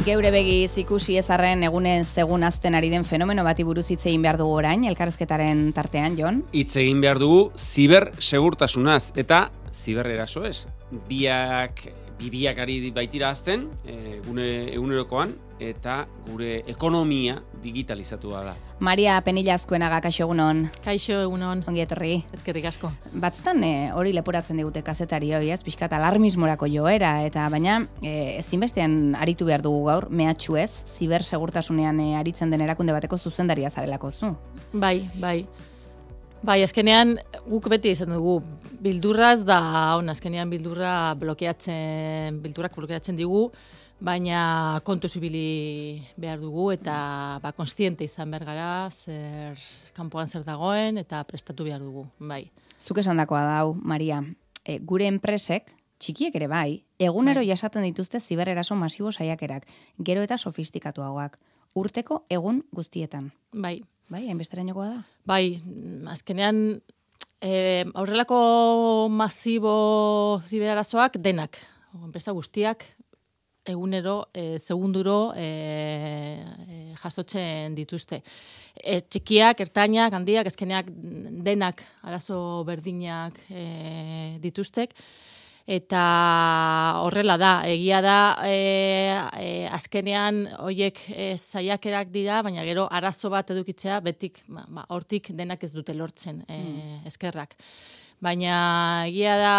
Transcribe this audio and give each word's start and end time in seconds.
Geure 0.00 0.30
begiz 0.32 0.78
ikusi 0.80 1.18
ezarren 1.20 1.60
egunen 1.66 2.06
zegun 2.08 2.46
azten 2.46 2.72
ari 2.74 2.88
den 2.88 3.02
fenomeno 3.04 3.42
bati 3.44 3.66
buruz 3.68 3.84
hitz 3.92 4.06
egin 4.06 4.22
behar 4.24 4.38
dugu 4.40 4.54
orain, 4.56 4.86
elkarrezketaren 4.88 5.66
tartean, 5.76 6.16
Jon? 6.16 6.38
Hitz 6.56 6.72
egin 6.80 7.02
behar 7.04 7.20
dugu 7.20 7.42
ziber 7.60 8.08
segurtasunaz 8.16 9.12
eta 9.20 9.42
ziber 9.76 10.08
erasoez. 10.08 10.64
Biak, 11.10 11.84
bibiak 12.16 12.62
ari 12.64 12.78
baitira 12.96 13.28
azten, 13.36 13.68
e, 13.84 14.22
gune 14.24 14.48
egunerokoan, 14.72 15.36
eta 15.60 16.06
gure 16.26 16.62
ekonomia 16.70 17.36
digitalizatua 17.62 18.42
da. 18.48 18.54
Maria 18.80 19.18
Penilla 19.24 19.54
azkuenaga, 19.58 20.00
kaixo 20.00 20.24
egunon. 20.24 20.64
Kaixo 20.84 21.20
egunon. 21.26 21.62
Ongi 21.68 21.84
etorri. 21.84 22.14
Ezkerrik 22.34 22.66
asko. 22.70 22.90
Batzutan 23.20 23.62
eh, 23.66 23.90
hori 23.94 24.14
leporatzen 24.16 24.60
digute 24.60 24.82
kazetari 24.82 25.34
hori, 25.36 25.52
ez? 25.52 25.60
Piskat 25.66 25.92
alarmismorako 25.96 26.68
joera, 26.72 27.18
eta 27.28 27.46
baina 27.52 27.82
e, 28.00 28.38
ezinbestean 28.40 29.16
aritu 29.20 29.48
behar 29.48 29.62
dugu 29.64 29.84
gaur, 29.90 30.08
mehatxu 30.08 30.56
ez, 30.60 30.70
ziber 30.96 31.26
segurtasunean 31.26 32.00
eh, 32.00 32.14
aritzen 32.20 32.50
den 32.50 32.64
erakunde 32.64 32.96
bateko 32.96 33.20
zuzendaria 33.20 33.70
zarelako 33.70 34.10
zu. 34.10 34.32
Bai, 34.72 35.10
bai. 35.20 35.44
Bai, 36.40 36.62
azkenean 36.64 37.18
guk 37.44 37.66
beti 37.68 37.90
izan 37.92 38.14
dugu 38.14 38.38
bildurraz 38.80 39.42
da, 39.44 39.60
on, 39.98 40.08
azkenean 40.08 40.48
bildurra 40.48 41.12
blokeatzen, 41.20 42.38
bildurak 42.40 42.78
blokeatzen 42.78 43.18
digu, 43.18 43.50
baina 44.00 44.80
kontu 44.84 45.08
zibili 45.08 46.02
behar 46.16 46.40
dugu 46.40 46.70
eta 46.72 47.38
ba, 47.42 47.52
konstiente 47.52 48.04
izan 48.04 48.30
behar 48.32 48.46
gara, 48.48 48.70
zer 48.90 49.60
kanpoan 49.96 50.28
zer 50.28 50.44
dagoen 50.44 50.98
eta 50.98 51.22
prestatu 51.28 51.64
behar 51.68 51.80
dugu, 51.84 52.06
bai. 52.18 52.46
Zuk 52.80 52.98
esan 52.98 53.20
dakoa 53.20 53.42
dau, 53.44 53.74
Maria, 53.74 54.22
e, 54.64 54.78
gure 54.78 55.06
enpresek, 55.06 55.68
txikiek 56.00 56.34
ere 56.40 56.48
bai, 56.48 56.82
egunero 56.98 57.42
Bai. 57.44 57.48
jasaten 57.52 57.84
dituzte 57.84 58.20
zibereraso 58.20 58.74
masibo 58.74 59.12
saiakerak, 59.12 59.66
gero 59.98 60.22
eta 60.24 60.38
sofistikatuagoak, 60.38 61.36
urteko 61.76 62.24
egun 62.30 62.64
guztietan. 62.72 63.32
Bai, 63.52 63.82
Bai, 64.10 64.24
hainbesteren 64.26 64.66
jokoa 64.72 64.88
da. 64.88 65.02
bai, 65.24 65.60
azkenean 66.10 66.80
e, 67.40 67.84
aurrelako 67.94 69.08
masibo 69.12 70.40
ziberarazoak 70.48 71.20
denak, 71.22 71.60
enpresa 72.02 72.32
guztiak, 72.32 72.86
egunero, 73.64 74.28
e, 74.32 74.58
segunduro 74.58 75.32
e, 75.36 75.46
e, 75.46 76.94
jasotzen 77.00 77.74
dituzte. 77.74 78.22
E, 78.74 79.00
txikiak, 79.00 79.60
ertainak, 79.66 80.14
handiak, 80.16 80.48
ezkeneak 80.50 80.88
denak 81.44 81.84
arazo 82.02 82.62
berdinak 82.68 83.38
e, 83.50 84.38
dituztek. 84.42 84.94
Eta 85.70 86.02
horrela 87.04 87.36
da, 87.38 87.50
egia 87.68 88.00
da, 88.02 88.16
e, 88.42 88.56
e, 89.38 89.50
azkenean 89.70 90.42
hoiek 90.64 90.98
e, 91.12 91.28
saiakerak 91.36 92.10
dira, 92.10 92.40
baina 92.42 92.64
gero 92.66 92.88
arazo 92.90 93.30
bat 93.30 93.52
edukitzea, 93.54 94.00
betik, 94.02 94.42
ba, 94.48 94.64
ba, 94.66 94.86
hortik 94.90 95.30
denak 95.36 95.62
ez 95.62 95.70
dute 95.76 95.94
lortzen 95.94 96.42
e, 96.48 96.58
eskerrak. 97.06 97.54
Baina 98.20 99.06
egia 99.08 99.36
da, 99.40 99.56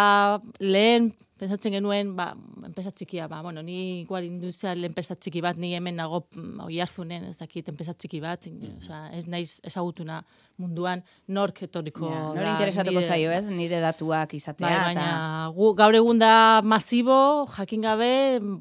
lehen 0.62 1.12
pensatzen 1.42 1.74
genuen, 1.74 2.12
ba, 2.14 2.36
enpresa 2.68 2.92
txikia, 2.94 3.26
ba, 3.28 3.40
bueno, 3.42 3.64
ni 3.66 4.04
igual 4.04 4.28
industrial 4.28 4.84
enpresa 4.86 5.16
txiki 5.18 5.42
bat, 5.42 5.58
ni 5.58 5.72
hemen 5.74 5.96
nago 5.98 6.20
mm, 6.38 6.60
oi 6.68 6.76
hartzunen, 6.84 7.24
ez 7.32 7.40
dakit, 7.40 7.72
enpresa 7.74 7.96
txiki 7.98 8.20
bat, 8.22 8.46
osea, 8.78 9.00
ez 9.18 9.24
naiz 9.26 9.56
ezagutuna 9.66 10.20
munduan, 10.62 11.02
nork 11.34 11.64
etorriko 11.66 12.06
Ja, 12.12 12.20
da 12.28 12.36
nori 12.36 12.52
interesatuko 12.52 13.00
nire- 13.02 13.10
zaio, 13.10 13.32
ez? 13.34 13.48
Nire 13.50 13.80
datuak 13.82 14.36
izatea. 14.38 14.68
Bai, 14.68 14.76
eta- 14.76 15.08
baina 15.08 15.48
gu, 15.56 15.72
gaur 15.82 15.98
egun 15.98 16.22
da 16.22 16.36
masibo, 16.62 17.18
jakin 17.58 17.82
gabe, 17.90 18.12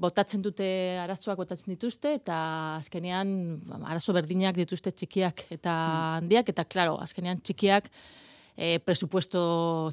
botatzen 0.00 0.40
dute 0.40 0.70
arazoak 1.04 1.36
botatzen 1.42 1.74
dituzte, 1.74 2.14
eta 2.22 2.38
azkenean 2.78 3.34
arazo 3.92 4.16
berdinak 4.16 4.56
dituzte 4.56 4.88
txikiak 4.96 5.44
eta 5.52 5.68
Hmm. 5.76 6.24
handiak, 6.24 6.48
eta 6.48 6.64
klaro, 6.64 6.96
azkenean 7.04 7.44
txikiak 7.44 7.92
e, 8.60 8.78
presupuesto 8.84 9.40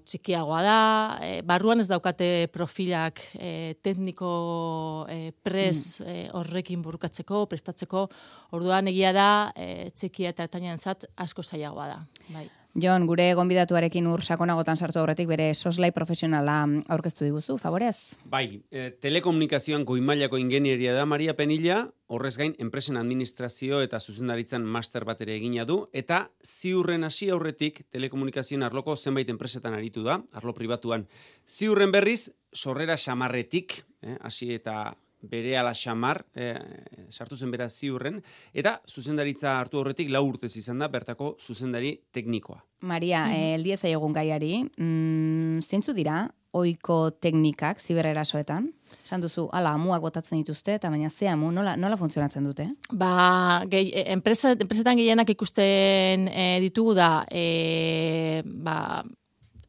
txikiagoa 0.03 0.59
da, 0.65 0.79
e, 1.23 1.31
barruan 1.47 1.79
ez 1.79 1.87
daukate 1.87 2.49
profilak 2.51 3.21
e, 3.39 3.77
tekniko 3.81 5.07
e, 5.09 5.31
pres 5.31 5.99
Hmm. 6.01 6.07
e, 6.11 6.29
horrekin 6.35 6.81
burukatzeko, 6.83 7.45
prestatzeko, 7.47 8.07
orduan 8.51 8.91
egia 8.91 9.13
da, 9.15 9.29
e, 9.55 9.89
txikia 9.95 10.33
eta 10.35 10.43
ertainan 10.49 10.77
zat 10.83 11.07
asko 11.15 11.43
zailagoa 11.43 11.87
da. 11.87 11.99
Bai. 12.33 12.47
Jon, 12.77 13.07
gure 13.09 13.25
gonbidatuarekin 13.33 14.05
ur 14.05 14.21
sakonagotan 14.21 14.77
sartu 14.77 14.99
aurretik 15.01 15.25
bere 15.31 15.47
soslai 15.57 15.87
profesionala 15.95 16.59
aurkeztu 16.93 17.23
diguzu, 17.25 17.55
favorez? 17.57 17.95
Bai, 18.29 18.59
e, 18.69 18.91
telekomunikazioan 19.01 19.81
goimailako 19.81 20.37
ingenieria 20.37 20.93
da 20.93 21.07
Maria 21.09 21.33
Penilla, 21.33 21.79
horrez 22.13 22.35
gain 22.37 22.53
enpresen 22.61 22.99
administrazio 23.01 23.79
eta 23.81 23.97
zuzendaritzan 23.97 24.61
master 24.61 25.07
bat 25.09 25.25
ere 25.25 25.33
egina 25.39 25.65
du, 25.65 25.79
eta 25.89 26.27
ziurren 26.45 27.07
hasi 27.09 27.31
aurretik 27.33 27.81
telekomunikazioen 27.89 28.67
arloko 28.69 28.93
zenbait 28.93 29.33
enpresetan 29.33 29.73
aritu 29.73 30.05
da, 30.05 30.19
arlo 30.37 30.53
pribatuan. 30.53 31.07
Ziurren 31.49 31.89
berriz, 31.89 32.29
sorrera 32.53 32.93
xamarretik, 32.93 33.81
eh, 34.05 34.19
hasi 34.21 34.53
eta 34.53 34.93
bere 35.21 35.57
ala 35.57 35.73
xamar, 35.73 36.25
eh, 36.35 36.61
sartu 37.09 37.35
zen 37.35 37.49
bera 37.51 37.69
ziurren, 37.69 38.21
eta 38.53 38.79
zuzendaritza 38.87 39.57
hartu 39.57 39.79
horretik 39.79 40.11
lau 40.13 40.27
urtez 40.29 40.55
izan 40.57 40.79
da 40.79 40.87
bertako 40.87 41.35
zuzendari 41.41 41.97
teknikoa. 42.11 42.66
Maria, 42.79 43.25
mm 43.25 43.63
-hmm. 43.63 43.77
zaiogun 43.77 44.13
gaiari, 44.13 44.69
mm, 44.77 45.61
zeintzu 45.61 45.93
dira 45.93 46.29
oiko 46.51 47.11
teknikak 47.11 47.79
zibererasoetan? 47.81 48.71
Esan 49.03 49.21
duzu, 49.21 49.47
ala, 49.55 49.73
amuak 49.75 50.01
botatzen 50.01 50.39
dituzte, 50.39 50.77
eta 50.77 50.89
baina 50.89 51.09
ze 51.09 51.27
amu, 51.27 51.51
nola, 51.51 51.75
nola 51.75 51.97
funtzionatzen 51.97 52.43
dute? 52.43 52.67
Ba, 52.91 53.63
gehi, 53.69 53.91
e, 53.91 54.03
enpresa, 54.13 54.53
enpresetan 54.55 54.97
gehienak 54.97 55.29
ikusten 55.29 56.27
e, 56.27 56.47
ditugu 56.63 56.93
da, 56.97 57.25
e, 57.29 58.43
ba, 58.45 59.03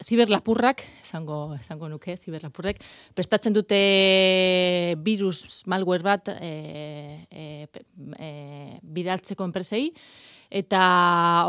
ziberlapurrak, 0.06 0.84
esango, 1.02 1.54
esango 1.58 1.88
nuke, 1.90 2.16
ziberlapurrek, 2.22 2.80
prestatzen 3.18 3.56
dute 3.56 3.80
virus 5.04 5.64
malware 5.66 6.06
bat 6.06 6.30
e, 6.38 6.52
e, 7.30 7.46
e, 7.66 8.30
bidaltzeko 8.82 9.48
enpresei, 9.48 9.88
eta 10.48 10.80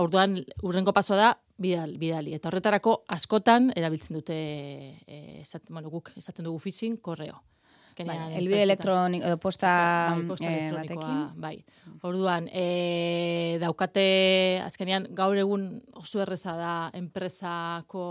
orduan 0.02 0.42
urrengo 0.66 0.92
pasoa 0.96 1.20
da 1.20 1.30
bidal, 1.60 1.98
bidali. 2.00 2.34
Eta 2.38 2.50
horretarako 2.50 3.04
askotan 3.16 3.70
erabiltzen 3.78 4.18
dute, 4.20 4.40
e, 5.06 5.22
esaten, 5.44 5.74
bueno, 5.76 5.92
guk 5.94 6.12
esaten 6.18 6.48
dugu 6.48 6.60
phishing, 6.64 7.00
korreo. 7.04 7.42
Azkenean, 7.90 8.28
Bai, 8.30 8.38
elbide 8.38 8.62
elektroniko, 8.68 9.26
edo 9.26 9.38
posta, 9.42 9.70
bai, 10.14 10.26
posta 10.30 10.46
eh, 10.46 10.58
elektronikoa, 10.70 11.08
batekin? 11.08 11.42
bai. 11.42 11.96
Orduan, 12.06 12.50
e, 12.54 13.58
daukate, 13.64 14.04
azkenean, 14.62 15.08
gaur 15.18 15.40
egun 15.42 15.66
oso 15.98 16.22
erreza 16.22 16.54
da 16.60 16.74
enpresako 17.00 18.04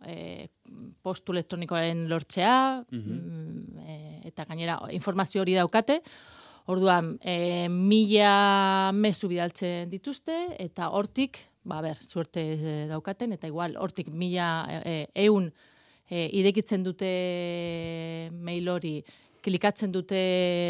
e, 0.00 0.48
postu 1.04 1.36
elektronikoaren 1.36 2.06
lortzea, 2.08 2.56
mm, 2.88 3.84
e, 3.84 3.98
eta 4.32 4.48
gainera 4.48 4.80
informazio 4.96 5.44
hori 5.44 5.60
daukate, 5.60 6.00
Orduan, 6.66 7.12
e, 7.22 7.68
mila 7.70 8.90
mezu 8.90 9.28
bidaltzen 9.30 9.90
dituzte, 9.90 10.34
eta 10.58 10.88
hortik, 10.90 11.38
ba, 11.66 11.82
ber, 11.82 11.98
suerte 12.00 12.42
eh, 12.54 12.86
daukaten, 12.90 13.34
eta 13.36 13.50
igual, 13.50 13.76
hortik 13.82 14.08
mila 14.14 14.48
e, 14.70 14.96
eun 15.26 15.50
e, 16.08 16.28
irekitzen 16.40 16.84
dute 16.86 17.10
mail 18.32 18.70
hori, 18.70 18.96
klikatzen 19.46 19.92
dute 19.94 20.18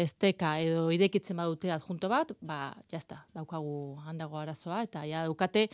esteka 0.03 0.57
edo 0.61 0.87
irekitzen 0.93 1.37
badute 1.39 1.71
adjunto 1.73 2.09
bat, 2.11 2.33
ba, 2.45 2.59
jazta, 2.91 3.23
daukagu 3.33 3.97
handago 4.05 4.37
arazoa, 4.37 4.83
eta 4.85 5.05
ja 5.09 5.23
daukate 5.25 5.67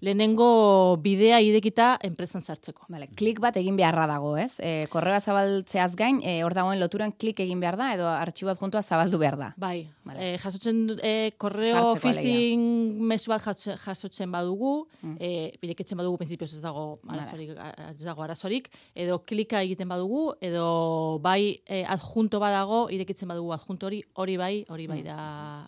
lehenengo 0.00 0.96
bidea 1.02 1.40
irekita 1.44 1.98
enpresan 2.02 2.42
sartzeko. 2.42 2.86
Vale, 2.88 3.08
klik 3.16 3.40
bat 3.40 3.56
egin 3.60 3.76
beharra 3.76 4.06
dago, 4.08 4.36
ez? 4.40 4.54
E, 4.58 4.86
korreoa 4.92 5.20
zabaltzeaz 5.20 5.94
gain, 5.96 6.20
e, 6.24 6.42
hor 6.44 6.54
dagoen 6.56 6.80
loturan 6.80 7.12
klik 7.12 7.40
egin 7.44 7.60
behar 7.60 7.76
da, 7.76 7.90
edo 7.94 8.06
artxibo 8.08 8.54
juntua 8.56 8.82
zabaldu 8.82 9.18
behar 9.20 9.36
da. 9.38 9.50
Bai, 9.60 9.88
Vale. 10.04 10.34
eh, 10.34 10.38
jasotzen 10.42 10.96
eh, 11.02 11.32
korreo 11.38 11.94
phishing 12.00 12.64
mezu 13.10 13.30
bat 13.30 13.42
jasotzen, 13.44 14.30
badugu, 14.32 14.86
Mm. 15.02 15.16
eh, 15.20 15.52
irekitzen 15.62 15.96
badugu 15.96 16.18
printzipioz 16.18 16.52
ez 16.52 16.60
dago 16.60 16.98
arazorik, 17.08 17.50
ez 17.90 18.04
dago 18.04 18.22
arazorik, 18.22 18.68
edo 18.94 19.18
klika 19.24 19.62
egiten 19.62 19.88
badugu, 19.88 20.34
edo 20.40 21.18
bai 21.22 21.60
eh, 21.66 21.84
adjunto 21.88 22.38
badago, 22.40 22.88
irekitzen 22.90 23.28
badugu 23.28 23.52
adjunto 23.52 23.86
hori, 23.86 24.02
hori 24.14 24.36
bai, 24.36 24.64
hori 24.68 24.86
bai 24.86 25.02
da 25.02 25.16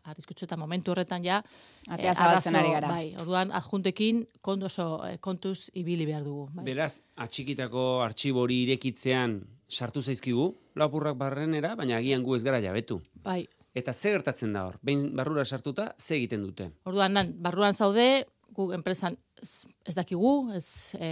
arriskutsu 0.04 0.44
eta 0.44 0.56
momentu 0.56 0.90
horretan 0.92 1.24
ja 1.24 1.42
Mm. 1.81 1.81
Atea 1.88 2.12
eh, 2.12 2.14
zabaltzen 2.14 2.56
ari 2.56 2.70
gara. 2.70 2.88
Bai, 2.88 3.14
orduan 3.20 3.50
adjuntekin 3.58 4.22
kontu 4.40 4.68
oso 4.68 4.86
eh, 5.06 5.16
kontuz 5.20 5.70
ibili 5.74 6.06
behar 6.06 6.22
dugu. 6.24 6.48
Bai. 6.54 6.66
Beraz, 6.68 7.02
atxikitako 7.16 8.02
artxibo 8.04 8.44
hori 8.44 8.62
irekitzean 8.66 9.40
sartu 9.72 10.02
zaizkigu, 10.02 10.52
lapurrak 10.76 11.16
barrenera, 11.18 11.74
baina 11.76 11.96
agian 11.98 12.22
gu 12.22 12.36
ez 12.36 12.44
gara 12.44 12.60
jabetu. 12.60 13.00
bai. 13.24 13.46
Eta 13.74 13.92
ze 13.92 14.10
gertatzen 14.12 14.52
da 14.52 14.66
hor? 14.66 14.74
Behin 14.84 15.14
barrura 15.16 15.44
sartuta, 15.44 15.94
ze 15.98 16.16
egiten 16.18 16.42
dute? 16.44 16.66
Orduan, 16.84 17.14
nan, 17.16 17.30
barruan 17.40 17.72
zaude, 17.72 18.26
gu 18.52 18.66
enpresan 18.76 19.16
ez, 19.40 19.64
ez 19.88 19.94
dakigu, 19.96 20.32
ez 20.52 20.94
e, 21.00 21.08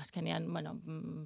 azkenean, 0.00 0.48
bueno, 0.52 0.74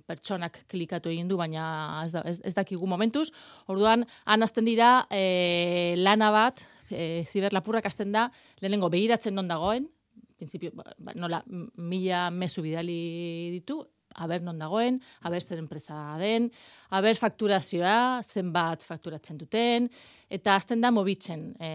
pertsonak 0.07 0.61
klikatu 0.69 1.09
egin 1.09 1.31
du, 1.31 1.39
baina 1.41 1.65
ez, 2.05 2.13
da, 2.13 2.25
ez, 2.29 2.37
ez 2.45 2.53
dakigu 2.57 2.87
momentuz. 2.91 3.31
Orduan, 3.73 4.05
han 4.27 4.45
azten 4.45 4.69
dira 4.69 5.07
e, 5.09 5.95
lana 5.97 6.31
bat, 6.35 6.67
e, 6.91 7.25
ziberlapurrak 7.27 7.87
azten 7.87 8.13
da, 8.13 8.29
lehenengo 8.61 8.91
behiratzen 8.93 9.35
non 9.35 9.49
dagoen, 9.49 9.89
prinsipio, 10.37 10.73
ba, 10.75 10.87
ba, 10.99 11.15
nola, 11.15 11.43
mila 11.77 12.29
mesu 12.31 12.65
bidali 12.65 13.51
ditu, 13.55 13.81
haber 14.21 14.43
non 14.43 14.59
dagoen, 14.59 14.99
haber 15.23 15.43
zer 15.43 15.61
enpresa 15.63 16.17
den, 16.19 16.51
haber 16.91 17.19
fakturazioa, 17.21 18.23
zenbat 18.27 18.83
fakturatzen 18.87 19.39
duten, 19.39 19.89
eta 20.31 20.57
azten 20.59 20.83
da 20.83 20.91
mobitzen 20.95 21.51
e, 21.61 21.73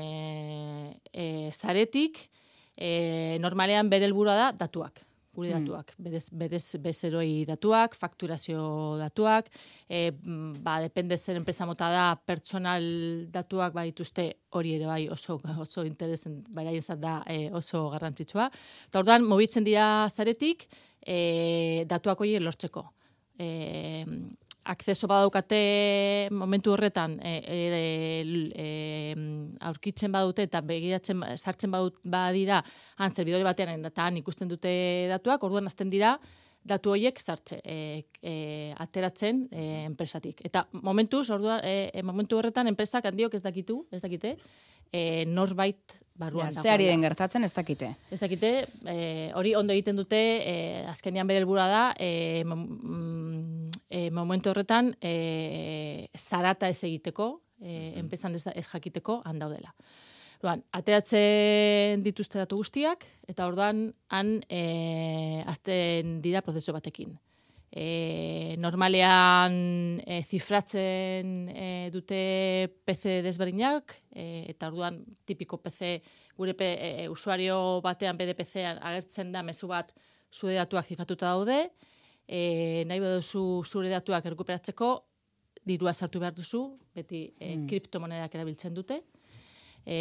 e, 1.13 1.25
zaretik, 1.53 2.25
e, 2.75 3.38
normalean 3.39 3.89
bere 3.89 4.09
helburua 4.09 4.35
da 4.35 4.51
datuak 4.65 5.04
gure 5.35 5.51
hmm. 5.51 5.65
datuak, 5.65 5.93
berez, 6.01 6.23
berez 6.31 6.63
bezeroi 6.81 7.45
datuak, 7.49 7.97
fakturazio 7.99 8.63
datuak, 9.01 9.49
e, 9.89 10.09
ba, 10.63 10.79
depende 10.83 11.17
zer 11.17 11.39
enpresa 11.41 11.67
mota 11.69 11.89
da, 11.91 12.05
pertsonal 12.15 12.85
datuak 13.33 13.75
ba 13.75 13.85
dituzte 13.87 14.29
hori 14.55 14.75
ere 14.77 14.87
bai 14.89 15.03
oso 15.11 15.37
oso 15.59 15.85
interesen, 15.85 16.41
bai 16.49 16.65
da 16.97 17.21
e, 17.27 17.49
oso 17.51 17.89
garrantzitsua. 17.93 18.49
Eta 18.87 19.03
orduan, 19.03 19.27
mobitzen 19.27 19.63
dira 19.67 20.07
zaretik, 20.09 20.67
e, 21.05 21.85
datuak 21.88 22.21
hori 22.21 22.39
lortzeko. 22.39 22.88
E, 23.38 23.47
akzeso 24.65 25.07
badaukate 25.07 26.29
momentu 26.31 26.73
horretan 26.73 27.19
e, 27.21 27.33
e, 27.45 27.59
e, 28.65 28.69
aurkitzen 29.69 30.12
badute 30.12 30.47
eta 30.50 30.62
begiratzen 30.65 31.21
sartzen 31.35 31.71
badut 31.71 32.00
badira 32.03 32.63
han 32.97 33.13
zerbidore 33.13 33.45
batean 33.45 33.85
eta 33.85 34.09
ikusten 34.17 34.50
dute 34.50 34.73
datuak 35.12 35.44
orduan 35.44 35.67
hasten 35.67 35.89
dira 35.89 36.17
datu 36.65 36.95
horiek 36.95 37.19
sartze 37.21 37.59
e, 37.62 38.06
e, 38.21 38.73
ateratzen 38.81 39.45
e, 39.51 39.65
enpresatik. 39.85 40.41
Eta 40.47 40.65
momentuz 40.81 41.29
orduan 41.29 41.62
e, 41.63 41.91
e, 41.94 42.01
momentu 42.03 42.39
horretan 42.39 42.67
enpresak 42.71 43.06
handiok 43.06 43.38
ez 43.38 43.44
dakitu 43.45 43.83
ez 43.94 44.01
dakite 44.01 44.35
e, 44.95 45.25
norbait 45.27 45.97
barruan 46.15 46.53
ja, 46.53 46.63
Zeari 46.63 46.88
den 46.88 47.03
gertatzen 47.03 47.44
ez 47.44 47.51
dakite. 47.53 47.92
Ez 48.13 48.19
dakite, 48.21 48.51
e, 48.88 48.97
hori 49.36 49.51
ondo 49.59 49.75
egiten 49.75 50.00
dute, 50.00 50.21
e, 50.39 50.56
azkenian 50.88 51.27
bere 51.27 51.42
helbura 51.42 51.68
da, 51.71 51.83
e, 52.00 52.44
mm, 52.45 53.83
e, 53.89 54.09
momentu 54.15 54.53
horretan, 54.53 54.94
e, 55.01 56.07
zarata 56.15 56.71
ez 56.71 56.80
egiteko, 56.88 57.30
e, 57.59 57.94
enpesan 58.00 58.36
ez, 58.39 58.45
ez 58.56 58.65
jakiteko, 58.69 59.21
handaudela. 59.27 59.75
Duan, 60.42 60.63
ateatzen 60.77 62.03
dituzte 62.06 62.39
datu 62.39 62.59
guztiak, 62.62 63.06
eta 63.27 63.48
orduan, 63.50 63.89
han, 64.13 64.38
e, 64.48 65.44
azten 65.51 66.19
dira 66.24 66.44
prozeso 66.45 66.75
batekin 66.75 67.15
e, 67.75 68.56
normalean 68.57 69.56
e, 70.00 70.22
zifratzen 70.24 71.50
e, 71.51 71.66
dute 71.92 72.19
PC 72.88 73.19
desberdinak, 73.25 73.98
e, 74.16 74.45
eta 74.54 74.69
orduan 74.72 75.01
tipiko 75.27 75.60
PC 75.60 75.98
gure 76.39 76.56
pe, 76.56 76.69
e, 76.80 77.10
usuario 77.12 77.81
batean 77.83 78.16
BDPC 78.16 78.63
agertzen 78.80 79.33
da 79.36 79.44
mezu 79.44 79.68
bat 79.68 79.92
zure 80.31 80.56
datuak 80.56 80.88
zifratuta 80.88 81.33
daude, 81.36 81.60
e, 82.24 82.86
nahi 82.88 83.04
baduzu 83.04 83.44
zure 83.68 83.92
datuak 83.92 84.25
errekuperatzeko, 84.25 84.94
dirua 85.66 85.94
sartu 85.94 86.22
behar 86.24 86.36
duzu, 86.38 86.63
beti 86.95 87.25
e, 87.39 87.57
mm. 87.57 87.68
kriptomonedak 87.68 88.39
erabiltzen 88.39 88.74
dute, 88.77 89.01
E, 89.85 89.99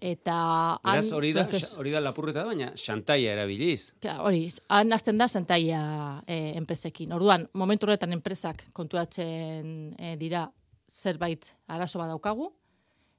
eta 0.00 0.36
Beraz, 0.80 1.10
hori 1.12 1.34
da, 1.36 1.44
hori 1.76 1.90
da 1.92 2.00
lapurreta 2.00 2.46
baina 2.48 2.70
xantaia 2.80 3.34
erabiliz. 3.36 3.92
Hori, 4.24 4.46
han 4.72 4.96
azten 4.96 5.20
da 5.20 5.28
xantaia 5.28 5.82
e, 6.24 6.38
enpresekin. 6.56 7.12
Orduan, 7.12 7.44
momentu 7.52 7.84
horretan 7.84 8.16
enpresak 8.16 8.64
kontuatzen 8.76 9.92
e, 10.00 10.14
dira 10.16 10.46
zerbait 10.88 11.44
arazo 11.68 12.00
bat 12.00 12.08
daukagu, 12.14 12.48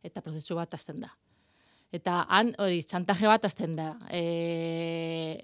eta 0.02 0.24
prozesu 0.26 0.58
bat 0.58 0.74
azten 0.74 1.04
da. 1.06 1.14
Eta 1.94 2.24
han, 2.26 2.52
hori, 2.60 2.82
xantaje 2.82 3.30
bat 3.30 3.46
azten 3.46 3.78
da. 3.78 3.94
E, 4.10 5.38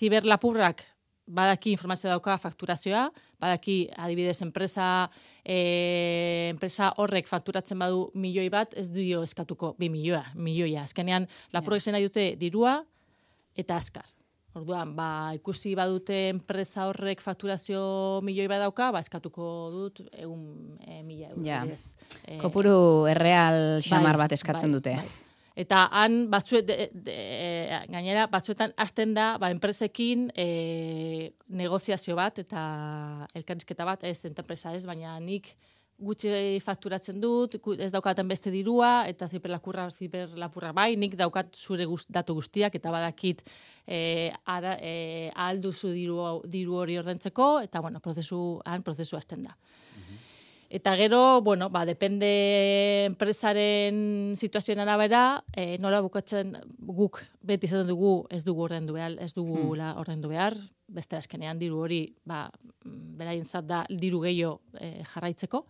ziberlapurrak 0.00 0.82
badaki 1.26 1.72
informazio 1.72 2.10
dauka 2.10 2.36
fakturazioa, 2.38 3.08
badaki 3.40 3.76
adibidez 3.96 4.40
enpresa 4.44 5.08
e, 5.44 6.50
enpresa 6.50 6.92
horrek 7.00 7.28
fakturatzen 7.28 7.80
badu 7.80 8.10
milioi 8.14 8.50
bat, 8.52 8.74
ez 8.76 8.90
dio 8.92 9.22
eskatuko 9.24 9.74
bi 9.78 9.88
milioa, 9.92 10.24
milioia. 10.34 10.84
Azkenean, 10.84 11.28
lapurrek 11.52 11.82
zena 11.82 12.02
dute 12.02 12.34
dirua 12.40 12.82
eta 13.56 13.80
azkar. 13.80 14.06
Orduan, 14.54 14.92
ba, 14.94 15.34
ikusi 15.34 15.72
badute 15.74 16.28
enpresa 16.30 16.84
horrek 16.86 17.24
fakturazio 17.24 18.20
milioi 18.22 18.46
bat 18.50 18.62
dauka, 18.62 18.92
ba, 18.94 19.00
eskatuko 19.02 19.48
dut 19.74 20.04
egun 20.12 20.76
e, 20.78 21.00
mila 21.02 21.32
euro. 21.32 21.42
Ja. 21.42 21.64
E, 22.22 22.38
Kopuru 22.38 23.08
erreal 23.10 23.80
xamar 23.82 24.14
bai, 24.14 24.26
bat 24.26 24.36
eskatzen 24.36 24.70
bai, 24.70 24.78
dute. 24.78 24.94
Bai. 25.00 25.33
Eta 25.54 25.84
han 25.94 26.24
batzuet, 26.32 26.70
gainera, 27.86 28.26
batzuetan 28.30 28.72
azten 28.76 29.12
da, 29.14 29.36
ba, 29.38 29.52
enpresekin 29.54 30.26
e, 30.34 31.30
negoziazio 31.46 32.16
bat 32.18 32.40
eta 32.42 32.64
elkarrizketa 33.38 33.86
bat, 33.86 34.02
ez, 34.02 34.24
enpresa 34.26 34.74
ez, 34.74 34.82
baina 34.90 35.14
nik 35.22 35.52
gutxi 36.04 36.58
fakturatzen 36.64 37.20
dut, 37.22 37.54
ez 37.78 37.92
daukaten 37.94 38.26
beste 38.26 38.50
dirua, 38.50 39.04
eta 39.06 39.28
ziperlakurra, 39.30 39.86
ziperlapurra 39.94 40.72
bai, 40.74 40.96
nik 40.98 41.14
daukat 41.16 41.54
zure 41.54 41.86
gust, 41.86 42.10
datu 42.10 42.34
guztiak, 42.34 42.74
eta 42.74 42.90
badakit 42.90 43.44
e, 43.86 44.32
ara, 44.50 44.74
e, 44.82 45.30
alduzu 45.46 45.94
diru, 45.94 46.18
diru 46.50 46.82
hori 46.82 46.98
ordentzeko, 46.98 47.60
eta 47.62 47.80
bueno, 47.84 48.02
prozesu, 48.02 48.42
han 48.66 48.82
prozesu 48.82 49.16
azten 49.16 49.46
da. 49.46 49.54
Mhm. 49.54 50.23
Eta 50.74 50.96
gero, 50.96 51.40
bueno, 51.40 51.68
ba, 51.70 51.84
depende 51.86 52.26
enpresaren 53.06 54.34
situazioen 54.34 54.80
arabera, 54.82 55.44
e, 55.54 55.76
nola 55.78 56.00
bukatzen 56.02 56.50
guk 56.82 57.20
beti 57.46 57.68
izaten 57.70 57.86
dugu 57.92 58.24
ez 58.26 58.40
dugu 58.42 58.64
ordendu 58.66 58.96
behar, 58.96 59.14
ez 59.22 59.30
dugu 59.36 59.54
hmm. 59.54 59.76
la 59.78 59.92
ordendu 60.02 60.32
behar, 60.32 60.58
beste 60.90 61.14
askenean 61.14 61.62
diru 61.62 61.78
hori, 61.84 62.00
ba, 62.26 62.48
beraien 62.82 63.46
zat 63.46 63.70
da 63.70 63.84
diru 63.86 64.24
gehiago 64.26 64.58
e, 64.74 64.90
jarraitzeko. 65.12 65.62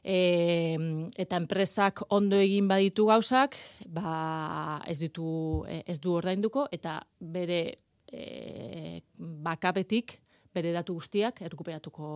E, 0.00 0.18
eta 1.20 1.36
enpresak 1.36 2.06
ondo 2.08 2.40
egin 2.40 2.72
baditu 2.72 3.10
gauzak, 3.12 3.60
ba, 3.84 4.80
ez 4.88 4.96
ditu 5.04 5.28
ez 5.84 6.00
du 6.00 6.16
ordainduko 6.16 6.70
eta 6.72 7.02
bere 7.20 7.60
e, 8.08 9.02
bakapetik 9.18 10.22
bere 10.56 10.72
datu 10.74 10.96
guztiak 10.96 11.42
erkuperatuko 11.46 12.10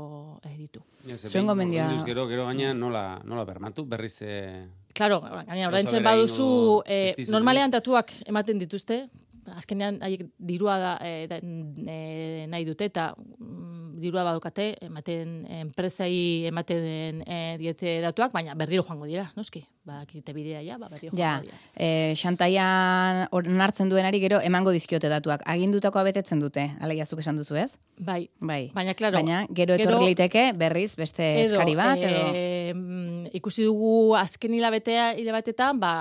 eh, 0.48 0.56
ditu. 0.56 0.82
Zuen 1.28 1.48
gomendia... 1.48 1.88
Gero, 2.08 2.26
gero 2.31 2.46
gaina 2.48 2.72
nola, 2.75 3.04
nola 3.25 3.46
bermatu, 3.48 3.84
berriz... 3.88 4.16
Eh, 4.26 4.66
claro, 4.97 5.20
gaina, 5.20 5.68
orain 5.68 5.90
baduzu, 6.04 6.50
eh, 6.87 7.26
normalean 7.28 7.73
datuak 7.76 8.14
ematen 8.26 8.62
dituzte, 8.62 9.04
azkenean 9.56 9.99
haiek 10.04 10.26
dirua 10.38 10.76
da, 10.78 10.92
eh, 11.04 11.26
da, 11.30 11.40
eh, 11.40 12.47
nahi 12.50 12.66
dute, 12.68 12.90
eta 12.90 13.11
mm, 13.16 13.69
dirua 14.00 14.25
badukate, 14.26 14.73
ematen 14.85 15.45
enpresai 15.61 16.47
ematen 16.50 17.23
e, 17.26 17.40
diete 17.61 17.99
datuak, 18.04 18.33
baina 18.33 18.57
berriro 18.59 18.85
joango 18.87 19.09
dira, 19.09 19.28
noski? 19.37 19.62
Badakite 19.87 20.35
bidea 20.37 20.61
ja, 20.64 20.78
ba, 20.80 20.88
berriro 20.92 21.14
joango 21.14 21.47
dira. 21.47 21.61
Ja, 21.76 22.16
xantaian 22.21 23.26
onartzen 23.37 23.92
duenari 23.92 24.21
gero 24.23 24.40
emango 24.45 24.75
dizkiote 24.75 25.11
datuak. 25.12 25.45
Agindutako 25.49 26.02
abetetzen 26.02 26.42
dute, 26.42 26.66
alegia 26.80 27.07
zuk 27.07 27.23
esan 27.25 27.40
duzu 27.40 27.57
ez? 27.61 27.71
Bai. 27.99 28.28
bai. 28.40 28.71
Baina, 28.75 28.95
klaro. 28.99 29.21
Baina, 29.21 29.45
gero 29.57 29.76
etorri 29.76 30.12
liteke 30.12 30.50
berriz 30.57 30.95
beste 30.99 31.25
edo, 31.40 31.54
eskari 31.54 31.76
bat, 31.78 32.00
edo... 32.00 32.26
E, 32.35 33.30
ikusi 33.37 33.64
dugu 33.66 34.14
azken 34.19 34.54
hilabetea 34.57 35.11
hilabetetan, 35.19 35.80
ba, 35.83 35.92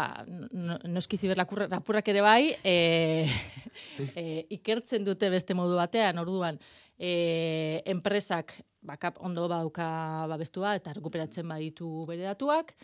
noski 0.90 1.20
ziberlapurrak 1.20 2.12
ere 2.14 2.24
bai, 2.26 2.42
e, 2.64 3.28
e, 4.16 4.26
ikertzen 4.60 5.06
dute 5.08 5.30
beste 5.34 5.58
modu 5.58 5.78
batean, 5.80 6.22
orduan, 6.22 6.60
e, 7.00 7.82
enpresak 7.88 8.54
bakap 8.84 9.20
ondo 9.24 9.48
baduka 9.48 9.90
babestua 10.30 10.76
eta 10.80 10.94
rekuperatzen 10.96 11.48
baditu 11.48 12.06
bere 12.08 12.28
datuak, 12.28 12.76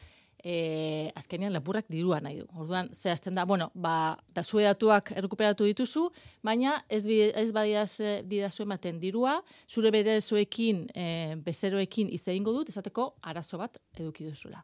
e, 0.45 1.12
azkenean 1.17 1.53
lapurrak 1.55 1.88
dirua 1.89 2.19
nahi 2.24 2.39
du. 2.39 2.45
Orduan, 2.60 2.89
ze 2.93 3.12
azten 3.12 3.36
da, 3.36 3.45
bueno, 3.45 3.72
ba, 3.74 4.15
da 4.34 4.43
zue 4.43 4.63
datuak 4.63 5.12
errekuperatu 5.15 5.67
dituzu, 5.67 6.07
baina 6.43 6.77
ez, 6.89 7.03
ez 7.05 7.50
badiaz 7.55 8.00
didazu 8.24 8.63
ematen 8.63 9.00
dirua, 9.01 9.39
zure 9.67 9.91
bere 9.91 10.19
zuekin, 10.22 10.86
e, 10.93 11.36
bezeroekin 11.45 12.12
izeingo 12.13 12.53
dut, 12.55 12.69
esateko 12.69 13.15
arazo 13.22 13.60
bat 13.62 13.79
eduki 13.98 14.29
duzula. 14.29 14.63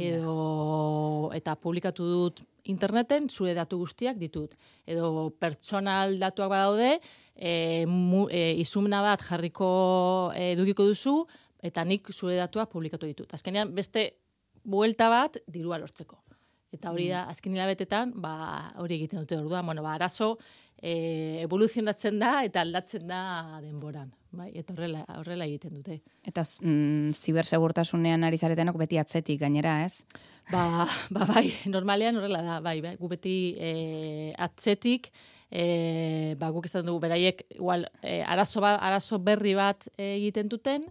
Edo, 0.00 1.30
eta 1.34 1.56
publikatu 1.58 2.06
dut 2.06 2.44
interneten, 2.70 3.26
zure 3.28 3.52
datu 3.56 3.80
guztiak 3.80 4.18
ditut. 4.20 4.54
Edo 4.86 5.30
pertsonal 5.42 6.14
datuak 6.20 6.52
badaude, 6.52 6.92
e, 7.40 7.86
mu, 7.88 8.26
e, 8.28 8.52
izumna 8.60 9.00
bat 9.02 9.24
jarriko 9.24 9.70
e, 10.36 10.52
edukiko 10.52 10.84
duzu, 10.86 11.24
eta 11.64 11.84
nik 11.84 12.12
zure 12.12 12.36
datuak 12.36 12.70
publikatu 12.72 13.08
ditut. 13.08 13.32
Azkenean, 13.34 13.72
beste 13.74 14.10
buelta 14.64 15.08
bat 15.12 15.40
dirua 15.48 15.80
lortzeko. 15.80 16.20
Eta 16.70 16.92
hori 16.92 17.08
da, 17.10 17.24
azken 17.32 17.56
hilabetetan, 17.56 18.12
ba, 18.22 18.70
hori 18.78 19.00
egiten 19.00 19.24
dute 19.24 19.40
orduan, 19.40 19.66
bueno, 19.66 19.82
ba, 19.82 19.96
arazo, 19.96 20.36
e, 20.78 21.40
evoluzionatzen 21.42 22.20
da 22.20 22.40
eta 22.46 22.62
aldatzen 22.62 23.08
da 23.08 23.22
denboran. 23.62 24.12
Bai, 24.30 24.52
eta 24.54 24.76
horrela, 24.76 25.02
horrela 25.18 25.48
egiten 25.50 25.74
dute. 25.74 25.96
Eta 26.22 26.44
mm, 26.44 27.10
zibersegurtasunean 27.18 28.22
ari 28.22 28.38
zaretenok 28.38 28.78
beti 28.78 29.00
atzetik 29.02 29.40
gainera, 29.42 29.80
ez? 29.82 30.04
Ba, 30.52 30.86
ba 31.16 31.26
bai, 31.32 31.48
normalean 31.66 32.20
horrela 32.20 32.44
da, 32.46 32.60
bai, 32.62 32.78
bai, 32.84 32.94
gu 33.00 33.10
beti 33.10 33.36
e, 33.58 33.72
atzetik, 34.38 35.10
e, 35.50 36.34
ba, 36.38 36.50
guk 36.54 36.70
izan 36.70 36.86
dugu 36.86 37.02
beraiek, 37.06 37.44
igual, 37.58 37.88
e, 38.02 38.22
arazo, 38.22 38.62
ba, 38.64 38.76
arazo 38.76 39.18
berri 39.18 39.54
bat 39.58 39.88
egiten 39.98 40.48
duten, 40.48 40.88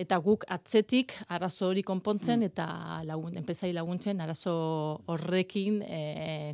eta 0.00 0.16
guk 0.22 0.46
atzetik 0.48 1.12
arazo 1.34 1.68
hori 1.68 1.82
konpontzen 1.86 2.40
mm. 2.40 2.48
eta 2.50 2.66
lagun, 3.08 3.34
enpresai 3.40 3.72
laguntzen 3.76 4.20
arazo 4.24 4.52
horrekin 5.12 5.80
e, 5.84 6.00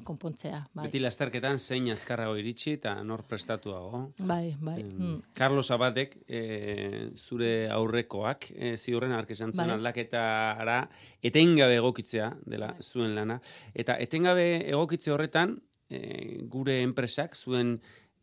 konpontzea. 0.06 0.62
Bai. 0.72 0.86
Beti 0.88 1.02
lasterketan 1.02 1.60
zein 1.60 1.86
azkarrago 1.94 2.36
iritsi 2.40 2.74
eta 2.78 2.96
nor 3.06 3.22
prestatuago. 3.28 4.02
Bai, 4.18 4.56
bai. 4.58 4.80
mm. 4.82 5.20
Carlos 5.36 5.70
Abadek, 5.74 6.18
e, 6.26 6.42
zure 7.16 7.68
aurrekoak, 7.70 8.50
e, 8.56 8.74
ziurren 8.76 9.14
arkesan 9.16 9.54
zuen 9.54 9.66
bai. 9.68 9.78
aldaketara, 9.78 10.80
etengabe 11.22 11.78
egokitzea 11.78 12.32
dela 12.46 12.72
bai. 12.74 12.82
zuen 12.82 13.14
lana. 13.14 13.40
Eta 13.74 13.98
etengabe 14.02 14.48
egokitze 14.72 15.14
horretan, 15.14 15.58
e, 15.90 16.42
gure 16.50 16.80
enpresak, 16.82 17.36
zuen 17.36 17.76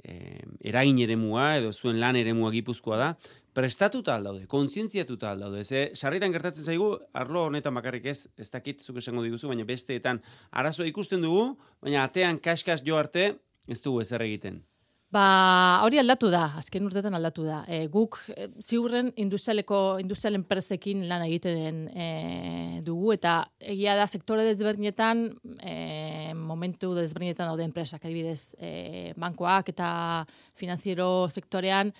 eh, 0.03 0.43
erain 0.59 0.99
eremua 0.99 1.53
edo 1.59 1.71
zuen 1.73 1.99
lan 2.01 2.17
eremua 2.19 2.51
gipuzkoa 2.51 2.97
da, 2.99 3.09
prestatuta 3.53 4.17
aldaude, 4.17 4.47
kontzientziatuta 4.51 5.31
aldaude. 5.31 5.63
Ze, 5.63 5.85
sarritan 5.95 6.33
gertatzen 6.33 6.65
zaigu, 6.65 6.89
arlo 7.13 7.45
honetan 7.47 7.75
bakarrik 7.77 8.09
ez, 8.11 8.19
ez 8.37 8.49
dakit 8.51 8.81
zuk 8.83 8.99
esango 9.01 9.23
diguzu, 9.23 9.51
baina 9.51 9.65
besteetan 9.69 10.21
arazoa 10.51 10.89
ikusten 10.89 11.23
dugu, 11.23 11.53
baina 11.81 12.03
atean 12.07 12.41
kaskas 12.43 12.83
jo 12.85 12.99
arte, 12.99 13.33
ez 13.67 13.81
dugu 13.81 14.03
ezer 14.03 14.25
egiten. 14.25 14.61
Ba, 15.13 15.83
hori 15.85 15.99
aldatu 16.01 16.29
da, 16.33 16.47
azken 16.57 16.87
urtetan 16.87 17.13
aldatu 17.13 17.43
da. 17.45 17.59
E, 17.69 17.83
guk 17.93 18.15
e, 18.33 18.47
ziurren 18.63 19.11
industrialeko 19.21 19.99
industrial 20.01 20.39
enpresekin 20.39 21.03
lan 21.09 21.25
egiten 21.27 21.83
e, 21.93 22.07
dugu 22.87 23.11
eta 23.13 23.35
egia 23.75 23.93
da 23.99 24.07
sektore 24.09 24.47
desberdinetan 24.47 25.27
e, 25.59 25.75
momentu 26.33 26.95
desberdinetan 26.97 27.51
daude 27.51 27.67
enpresak, 27.67 28.07
adibidez, 28.07 28.55
e, 28.57 29.13
bankoak 29.19 29.69
eta 29.75 29.91
finanziero 30.57 31.27
sektorean 31.29 31.93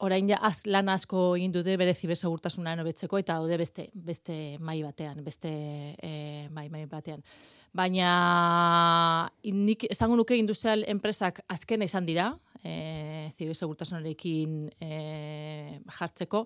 orain 0.00 0.28
ja 0.28 0.38
az 0.44 0.64
lan 0.66 0.88
asko 0.92 1.34
egin 1.36 1.52
dute 1.54 1.76
bere 1.80 1.94
zibersegurtasuna 1.94 2.74
hobetzeko 2.80 3.18
eta 3.18 3.38
daude 3.38 3.56
beste 3.56 3.88
beste 3.94 4.58
mai 4.60 4.82
batean, 4.82 5.22
beste 5.24 5.50
e, 5.96 6.48
mai 6.52 6.68
mai 6.68 6.84
batean. 6.86 7.22
Baina 7.76 9.30
nik 9.44 9.86
esango 9.90 10.16
nuke 10.16 10.36
industrial 10.36 10.84
enpresak 10.88 11.40
azkena 11.48 11.84
izan 11.88 12.06
dira, 12.06 12.30
e, 12.62 13.30
zibersegurtasunarekin 13.38 14.56
e, 14.80 15.80
jartzeko, 15.98 16.44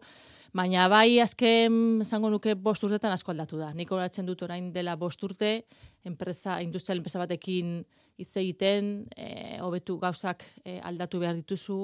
baina 0.55 0.89
bai 0.93 1.21
azken 1.23 2.01
esango 2.05 2.31
nuke 2.31 2.55
bost 2.55 2.85
urtetan 2.87 3.15
asko 3.15 3.35
aldatu 3.35 3.59
da. 3.59 3.73
Nik 3.75 3.91
horatzen 3.91 4.27
dut 4.27 4.43
orain 4.47 4.71
dela 4.73 4.97
bost 4.97 5.23
urte, 5.27 5.65
enpresa, 6.05 6.61
industrial 6.63 7.03
enpresa 7.03 7.23
batekin 7.23 7.81
hitz 8.21 8.35
egiten, 8.41 8.91
eh, 9.17 9.59
hobetu 9.65 9.97
gauzak 10.01 10.45
e, 10.65 10.79
aldatu 10.85 11.21
behar 11.23 11.39
dituzu, 11.39 11.79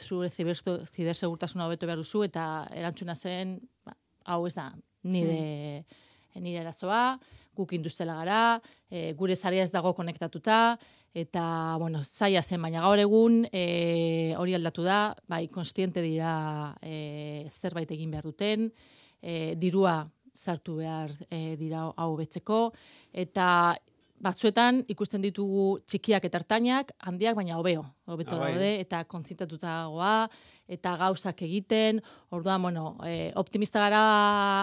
zure 0.00 0.30
ziber 0.30 1.14
segurtasuna 1.14 1.66
hobetu 1.66 1.88
behar 1.88 2.00
duzu, 2.00 2.24
eta 2.24 2.66
erantzuna 2.74 3.14
zen, 3.14 3.58
ba, 3.84 3.94
hau 4.32 4.46
ez 4.48 4.54
da, 4.56 4.70
nire, 5.02 5.84
hmm. 5.84 6.42
nire 6.42 6.62
erazoa, 6.64 7.18
guk 7.56 7.74
industela 7.76 8.16
gara, 8.16 8.40
e, 8.88 9.12
gure 9.18 9.36
zaria 9.36 9.64
ez 9.66 9.72
dago 9.72 9.92
konektatuta, 9.94 10.78
eta, 11.12 11.44
bueno, 11.78 12.00
zaila 12.04 12.42
zen, 12.42 12.62
baina 12.64 12.80
gaur 12.84 13.00
egun 13.02 13.42
e, 13.52 14.32
hori 14.40 14.56
aldatu 14.56 14.86
da, 14.86 15.14
bai, 15.28 15.44
konstiente 15.52 16.00
dira 16.04 16.72
e, 16.80 17.46
zerbait 17.50 17.90
egin 17.92 18.10
behar 18.14 18.30
duten, 18.30 18.70
e, 19.20 19.54
dirua 19.60 20.00
sartu 20.32 20.78
behar 20.80 21.12
e, 21.28 21.54
dira 21.60 21.90
hau 22.00 22.12
betzeko, 22.16 22.70
eta 23.12 23.76
batzuetan 24.22 24.82
ikusten 24.92 25.22
ditugu 25.24 25.80
txikiak 25.88 26.24
eta 26.28 26.40
ertainak, 26.40 26.92
handiak 27.08 27.34
baina 27.38 27.58
hobeo, 27.58 27.82
hobeto 28.06 28.36
ah, 28.36 28.44
bai. 28.44 28.52
daude 28.54 28.70
eta 28.84 29.02
kontzintatuta 29.10 29.74
eta 30.72 30.94
gauzak 31.00 31.42
egiten. 31.42 32.00
Orduan, 32.30 32.62
bueno, 32.62 32.84
e, 33.06 33.32
optimista 33.36 33.82
gara 33.82 34.04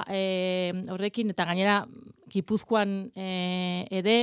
e, 0.08 0.72
horrekin 0.89 1.36
eta 1.36 1.46
gainera 1.50 1.82
Gipuzkoan 2.30 3.12
e, 3.18 3.86
ere 4.00 4.18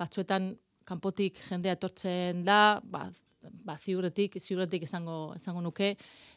batzuetan 0.00 0.54
kanpotik 0.88 1.38
jendea 1.46 1.76
etortzen 1.78 2.44
da, 2.44 2.80
ba, 2.82 3.06
ba 3.42 3.76
ziurretik, 3.78 4.38
ziurretik 4.40 4.82
izango 4.84 5.34
izango 5.36 5.62
nuke, 5.64 5.94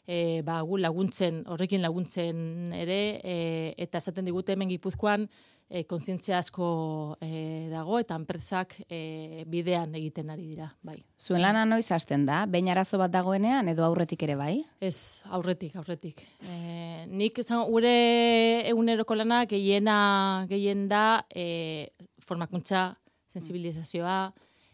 e, 0.08 0.42
ba 0.46 0.62
gu 0.62 0.78
laguntzen, 0.80 1.44
horrekin 1.52 1.82
laguntzen 1.84 2.72
ere 2.78 3.00
e, 3.24 3.36
eta 3.78 4.00
esaten 4.00 4.26
digute 4.26 4.56
hemen 4.56 4.72
Gipuzkoan 4.72 5.28
e, 5.70 5.84
kontzientzia 5.90 6.38
asko 6.38 6.68
e, 7.22 7.68
dago 7.72 7.98
eta 8.02 8.16
enpresak 8.20 8.76
e, 8.88 9.44
bidean 9.50 9.96
egiten 9.98 10.30
ari 10.34 10.48
dira, 10.52 10.70
bai. 10.86 11.00
Zuen 11.18 11.42
lana 11.44 11.66
noiz 11.66 11.88
hasten 11.92 12.28
da? 12.30 12.44
Behin 12.50 12.70
arazo 12.72 13.00
bat 13.02 13.12
dagoenean 13.14 13.72
edo 13.74 13.86
aurretik 13.88 14.24
ere 14.28 14.38
bai? 14.40 14.54
Ez, 14.80 15.24
aurretik, 15.34 15.76
aurretik. 15.82 16.24
E, 16.46 17.06
nik 17.10 17.44
esan 17.44 17.66
gure 17.70 17.94
eguneroko 18.70 19.18
lana 19.18 19.44
gehiena 19.50 19.98
gehien 20.52 20.88
da 20.92 21.24
e, 21.34 21.90
formakuntza, 22.24 22.92
sensibilizazioa, 23.34 24.18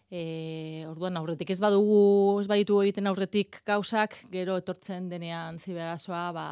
E, 0.10 0.86
orduan 0.90 1.18
aurretik 1.20 1.52
ez 1.54 1.60
badugu 1.62 2.40
ez 2.42 2.48
baditu 2.50 2.80
egiten 2.82 3.06
aurretik 3.06 3.60
gauzak 3.62 4.16
gero 4.34 4.56
etortzen 4.58 5.06
denean 5.12 5.60
ziberazoa 5.62 6.24
ba 6.34 6.46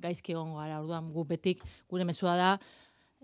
gaizki 0.00 0.32
egongo 0.32 0.56
gara 0.56 0.78
orduan 0.80 1.10
gu 1.12 1.24
betik 1.28 1.60
gure 1.90 2.06
mezua 2.08 2.36
da 2.40 2.48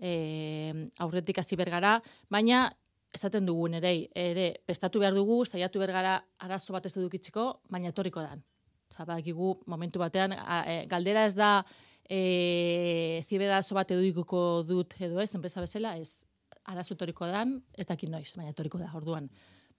e, 0.01 0.89
aurretik 0.99 1.39
hasi 1.39 1.55
bergara, 1.55 1.99
baina 2.29 2.65
esaten 3.13 3.45
dugu 3.45 3.67
ere, 3.77 3.93
ere 4.15 4.47
prestatu 4.65 4.99
behar 4.99 5.13
dugu, 5.13 5.43
saiatu 5.45 5.79
bergara 5.79 6.17
arazo 6.39 6.73
bat 6.73 6.85
ez 6.85 6.93
dukitziko, 6.95 7.61
baina 7.69 7.91
etorriko 7.91 8.23
dan. 8.23 8.43
Osa, 8.91 9.05
badakigu 9.05 9.61
momentu 9.67 9.99
batean, 9.99 10.33
e, 10.33 10.85
galdera 10.87 11.25
ez 11.25 11.35
da 11.35 11.63
e, 12.09 13.23
ziberazo 13.27 13.75
bat 13.75 13.91
edukiko 13.91 14.63
dut 14.67 14.95
edo 14.99 15.21
ez, 15.21 15.29
enpresa 15.35 15.61
bezala, 15.61 15.95
ez 15.97 16.25
arazo 16.65 16.95
etorriko 16.95 17.27
dan, 17.27 17.59
ez 17.77 17.85
dakit 17.87 18.09
noiz, 18.09 18.33
baina 18.37 18.51
etorriko 18.55 18.81
da, 18.81 18.89
orduan. 18.95 19.29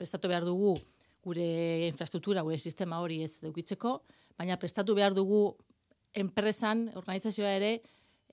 Prestatu 0.02 0.30
behar 0.30 0.42
dugu 0.42 0.75
gure 1.23 1.87
infrastruktura, 1.87 2.42
gure 2.42 2.59
sistema 2.59 2.99
hori 2.99 3.21
ez 3.23 3.37
edukitzeko, 3.38 4.00
baina 4.38 4.59
prestatu 4.59 4.97
behar 4.99 5.14
dugu 5.14 5.44
enpresan, 6.18 6.88
organizazioa 6.99 7.52
ere, 7.61 7.76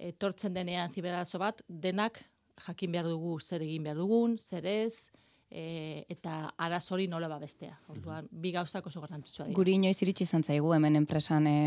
etortzen 0.09 0.55
denean 0.55 0.89
ziberazo 0.89 1.39
bat, 1.41 1.61
denak 1.69 2.17
jakin 2.65 2.91
behar 2.95 3.07
dugu 3.11 3.37
zer 3.39 3.63
egin 3.63 3.85
behar 3.85 3.99
dugun, 3.99 4.37
zer 4.39 4.65
ez, 4.65 5.11
e, 5.51 6.05
eta 6.09 6.53
arazori 6.57 7.07
nola 7.11 7.29
babestea. 7.31 7.77
Orduan, 7.93 8.27
bi 8.31 8.51
gauzak 8.55 8.87
oso 8.89 9.01
garrantzitsua 9.03 9.47
dira. 9.47 9.57
Guri 9.57 9.77
inoiz 9.77 9.97
iritsi 10.01 10.25
izan 10.27 10.43
zaigu 10.43 10.73
hemen 10.75 10.97
enpresan 10.99 11.47
e, 11.47 11.57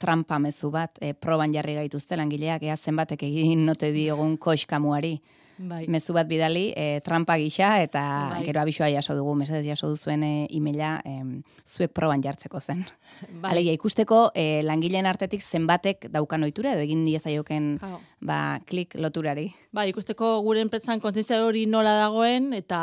trampa 0.00 0.38
mezu 0.38 0.70
bat, 0.74 0.98
e, 1.00 1.14
proban 1.14 1.54
jarri 1.54 1.76
gaituzte 1.80 2.18
langileak, 2.20 2.62
ea 2.62 2.76
zenbatek 2.76 3.26
egin 3.26 3.64
note 3.66 3.90
diogun 3.94 4.38
koiskamuari. 4.38 5.16
Bai. 5.58 5.84
Mezu 5.86 6.14
bat 6.16 6.26
bidali, 6.26 6.72
e, 6.74 7.00
trampa 7.04 7.36
gisa, 7.38 7.76
eta 7.82 8.02
bai. 8.32 8.40
gero 8.48 8.60
abisua 8.60 8.88
jaso 8.90 9.14
dugu, 9.14 9.36
mesedez 9.38 9.64
jaso 9.66 9.88
duzuen 9.88 10.24
e, 10.26 10.32
imela, 10.50 10.96
e, 11.06 11.42
zuek 11.62 11.92
proban 11.94 12.22
jartzeko 12.22 12.60
zen. 12.60 12.82
Bai. 13.42 13.52
Alegia, 13.52 13.74
ikusteko 13.76 14.32
e, 14.34 14.62
langileen 14.66 15.06
artetik 15.06 15.42
zenbatek 15.42 16.08
daukan 16.10 16.42
oitura, 16.42 16.74
edo 16.74 16.82
egin 16.82 17.04
diezaioken 17.06 17.76
ba, 18.24 18.58
klik 18.66 18.96
loturari. 18.98 19.46
Bai, 19.74 19.88
ikusteko 19.92 20.40
gure 20.42 20.64
enpresan 20.64 21.02
kontzientzia 21.02 21.44
hori 21.44 21.66
nola 21.70 21.94
dagoen, 22.00 22.52
eta 22.56 22.80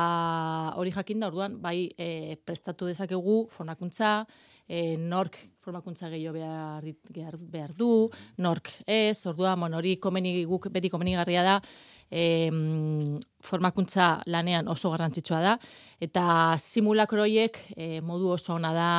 hori 0.79 0.95
jakin 0.95 1.19
da, 1.19 1.31
orduan, 1.31 1.59
bai, 1.61 1.91
e, 1.97 2.37
prestatu 2.45 2.87
dezakegu, 2.87 3.43
formakuntza, 3.51 4.21
e, 4.71 4.95
nork 4.97 5.37
formakuntza 5.61 6.09
gehiago 6.09 6.39
behar, 6.39 6.85
behar, 7.13 7.37
behar 7.37 7.73
du, 7.77 8.09
nork 8.41 8.71
ez, 8.87 9.19
orduan, 9.29 9.59
bon, 9.59 9.75
hori 9.77 9.97
komeni, 10.01 10.39
guk 10.49 10.71
beti 10.73 10.89
komenigarria 10.89 11.43
da, 11.45 11.57
e, 12.11 12.51
formakuntza 13.41 14.21
lanean 14.27 14.67
oso 14.67 14.91
garrantzitsua 14.91 15.39
da 15.41 15.55
eta 16.03 16.25
simulakroiek 16.59 17.57
e, 17.75 17.87
modu 18.05 18.33
oso 18.35 18.53
ona 18.57 18.73
da 18.75 18.91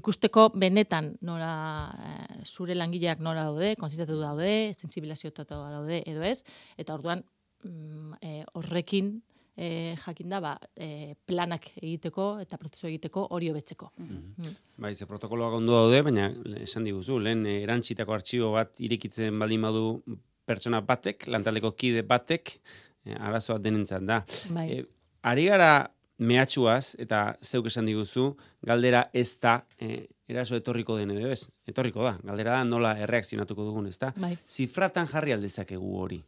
ikusteko 0.00 0.48
benetan 0.56 1.12
nora 1.20 1.52
e, 1.92 2.42
zure 2.44 2.74
langileak 2.74 3.20
nora 3.20 3.44
daude, 3.44 3.76
konsistatu 3.76 4.18
daude, 4.20 4.74
sensibilizatuta 4.74 5.46
daude 5.46 6.02
edo 6.06 6.24
ez 6.24 6.42
eta 6.76 6.94
orduan 6.94 7.22
mm, 7.62 8.18
e, 8.22 8.44
horrekin 8.54 9.18
e, 9.56 9.96
jakin 10.04 10.30
da 10.30 10.40
ba, 10.40 10.54
e, 10.76 11.14
planak 11.26 11.70
egiteko 11.80 12.28
eta 12.42 12.58
prozesu 12.60 12.88
egiteko 12.90 13.26
hori 13.36 13.50
hobetzeko. 13.50 13.90
Mm 13.98 14.34
-hmm. 14.36 14.56
Bai, 14.76 14.94
ze 14.94 15.06
protokoloak 15.06 15.54
ondo 15.54 15.72
daude, 15.72 16.02
baina 16.02 16.32
esan 16.60 16.84
diguzu, 16.84 17.18
lehen 17.18 17.46
erantzitako 17.46 18.12
artxibo 18.12 18.52
bat 18.52 18.80
irekitzen 18.80 19.38
baldin 19.38 19.62
badu 19.62 20.02
pertsona 20.46 20.80
batek, 20.86 21.26
lantaldeko 21.32 21.72
kide 21.78 22.04
batek, 22.06 22.56
e, 23.04 23.16
arazoa 23.18 23.58
denentzat 23.62 24.06
da. 24.06 24.22
Bai. 24.54 24.66
E, 24.72 24.84
ari 25.26 25.46
gara 25.50 25.70
mehatxuaz, 26.18 26.96
eta 27.02 27.34
zeuk 27.44 27.66
esan 27.68 27.88
diguzu, 27.90 28.30
galdera 28.64 29.08
ez 29.12 29.28
da, 29.42 29.58
e, 29.80 30.06
eraso 30.28 30.56
etorriko 30.56 30.96
den 30.96 31.12
edo 31.14 31.28
ez, 31.32 31.44
etorriko 31.68 32.04
da, 32.06 32.16
galdera 32.24 32.56
da 32.56 32.64
nola 32.64 32.94
erreakzionatuko 33.04 33.68
dugun, 33.68 33.90
ez 33.90 33.98
da? 34.00 34.12
Bai. 34.16 34.32
Zifratan 34.48 35.10
jarri 35.10 35.36
aldezakegu 35.36 35.92
hori. 36.00 36.22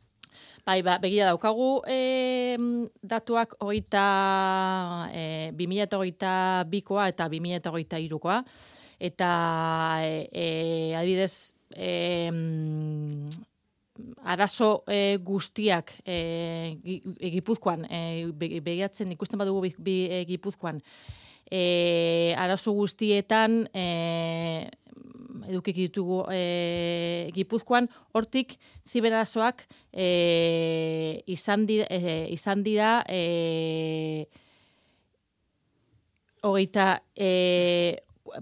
Bai, 0.66 0.82
ba, 0.84 0.98
begira 1.00 1.30
daukagu 1.30 1.80
e, 1.88 2.58
datuak 3.00 3.56
hogeita, 3.64 4.04
e, 5.16 5.24
2008 5.56 6.68
bikoa 6.68 7.08
eta 7.14 7.28
2008 7.32 8.02
irukoa. 8.04 8.42
Eta, 8.98 9.30
e, 10.02 10.28
e, 10.34 10.46
adibidez, 10.98 11.54
e, 11.72 12.28
arazo 14.22 14.84
e, 14.86 15.18
guztiak 15.22 15.92
e, 16.06 16.76
gipuzkoan, 17.34 17.86
e, 17.90 18.26
begiatzen 18.38 19.12
ikusten 19.14 19.40
badugu 19.40 19.66
bi, 19.66 19.72
bi 19.78 19.96
e, 20.10 20.24
gipuzkoan, 20.28 20.80
e, 21.50 22.34
arazo 22.38 22.74
guztietan 22.76 23.64
e, 23.74 23.86
edukik 25.48 25.76
ditugu 25.76 26.22
e, 26.32 27.30
Gipuzkoan, 27.34 27.88
hortik 28.16 28.56
ziberazoak 28.88 29.64
e, 29.92 31.22
izan 31.30 31.64
dira, 31.68 31.88
e, 31.90 32.28
izan 32.34 32.62
dira 32.66 32.90
e, 33.08 34.28
hogeita 36.44 36.88
e, 37.16 37.30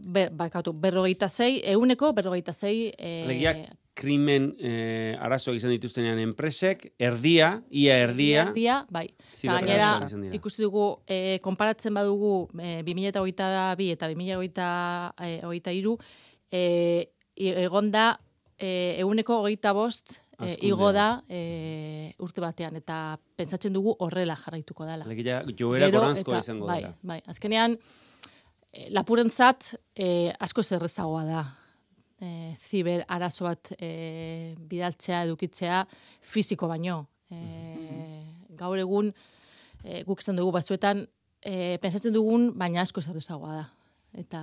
ber, 0.02 0.32
bakatu, 0.36 0.75
berrogeita 0.75 1.30
zei, 1.30 1.60
euneko 1.75 2.12
berrogeita 2.16 2.54
zei 2.54 2.90
e, 2.98 3.12
krimen 3.97 4.50
eh, 4.61 5.17
arazoak 5.25 5.57
izan 5.57 5.73
dituztenean 5.73 6.21
enpresek, 6.21 6.93
erdia, 7.00 7.62
ia 7.71 7.97
erdia. 8.05 8.45
Erdia, 8.50 8.83
bai. 8.93 9.07
gainera, 9.43 9.91
ikusi 10.37 10.62
dugu, 10.62 11.00
eh, 11.09 11.38
konparatzen 11.43 11.97
badugu 11.97 12.50
eh, 12.61 12.83
2008 12.85 13.88
eta 13.97 14.11
2008 14.12 15.76
iru, 15.81 15.97
e, 16.50 17.12
egon 17.37 17.91
da 17.91 18.07
e, 18.59 18.97
eguneko 19.00 19.41
hogeita 19.43 19.73
bost 19.76 20.17
e, 20.41 20.53
igo 20.69 20.91
da 20.95 21.23
e, 21.29 22.12
urte 22.23 22.43
batean 22.45 22.76
eta 22.81 23.19
pentsatzen 23.37 23.75
dugu 23.76 23.97
horrela 24.05 24.37
jarraituko 24.41 24.88
dela. 24.88 25.07
Legia 25.09 25.43
joera 25.59 25.91
goranzko 25.93 26.37
izango 26.38 26.69
bai, 26.71 26.83
Bai, 27.03 27.21
azkenean 27.26 27.76
e, 28.73 28.88
lapurentzat 28.95 29.75
e, 29.95 30.33
asko 30.41 30.65
zerrezagoa 30.65 31.25
da. 31.29 31.45
E, 32.16 32.56
ziber 32.56 33.04
arazo 33.12 33.44
bat 33.44 33.75
e, 33.76 34.54
bidaltzea, 34.56 35.25
edukitzea, 35.28 35.85
fiziko 36.23 36.68
baino. 36.70 37.02
E, 37.30 37.40
gaur 38.56 38.80
egun, 38.80 39.12
e, 39.85 40.02
guk 40.08 40.23
esan 40.25 40.40
dugu 40.40 40.54
batzuetan, 40.56 41.04
e, 41.44 41.76
pentsatzen 41.82 42.14
dugun, 42.16 42.52
baina 42.56 42.87
asko 42.87 43.04
zerrezagoa 43.04 43.58
da 43.61 43.66
eta 44.16 44.40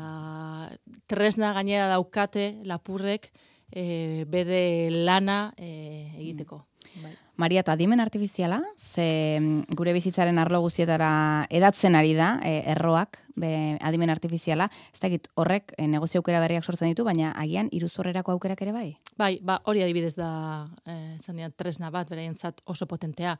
tresna 1.10 1.52
gainera 1.58 1.90
daukate 1.92 2.62
lapurrek 2.70 3.32
e, 3.74 4.24
bere 4.30 4.90
lana 4.92 5.54
e, 5.58 6.14
egiteko. 6.20 6.62
Bai. 7.02 7.14
Maria, 7.36 7.64
eta 7.64 7.74
dimen 7.76 8.00
artifiziala, 8.00 8.60
ze 8.78 9.40
mm, 9.40 9.76
gure 9.78 9.94
bizitzaren 9.96 10.38
arlo 10.38 10.60
guztietara 10.62 11.48
edatzen 11.50 11.98
ari 11.98 12.14
da, 12.14 12.36
e, 12.46 12.60
erroak, 12.76 13.18
be, 13.36 13.80
adimen 13.82 14.14
artifiziala, 14.14 14.70
ez 14.94 15.02
da 15.02 15.10
horrek 15.42 15.74
e, 15.78 15.88
negozio 15.90 16.22
aukera 16.22 16.44
berriak 16.44 16.64
sortzen 16.64 16.92
ditu, 16.92 17.06
baina 17.08 17.32
agian 17.42 17.72
iruzorrerako 17.74 18.36
aukerak 18.36 18.62
ere 18.62 18.76
bai? 18.76 18.88
Bai, 19.18 19.40
ba, 19.42 19.60
hori 19.66 19.82
adibidez 19.82 20.14
da, 20.20 20.68
e, 20.86 21.18
zan 21.20 21.42
tresna 21.58 21.90
bat, 21.90 22.10
beraientzat 22.10 22.62
oso 22.70 22.86
potentea. 22.86 23.38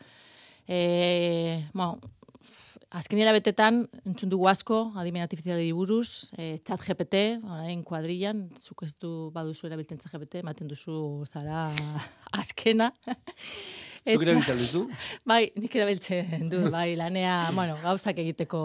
E, 0.66 1.70
bueno, 1.74 2.00
Azken 2.94 3.18
betetan, 3.34 3.88
entzun 4.06 4.30
dugu 4.30 4.46
asko, 4.46 4.92
adimen 5.02 5.24
artifizialari 5.24 5.72
buruz, 5.74 6.30
e, 6.38 6.60
chat 6.62 6.82
GPT, 6.86 7.40
orain 7.42 7.80
kuadrillan, 7.82 8.44
zuk 8.54 8.84
ez 8.86 8.94
du 9.02 9.32
baduzu 9.34 9.66
erabiltzen 9.66 9.98
chat 9.98 10.14
GPT, 10.14 10.44
ematen 10.44 10.70
duzu 10.70 11.26
zara 11.26 11.72
azkena. 12.42 12.92
Zuk 14.06 14.22
erabiltzen 14.28 14.62
duzu? 14.62 14.84
Bai, 15.32 15.48
nik 15.58 15.74
erabiltzen 15.74 16.52
du, 16.52 16.68
bai, 16.70 16.94
lanea, 17.00 17.50
bueno, 17.58 17.80
gauzak 17.82 18.22
egiteko. 18.22 18.62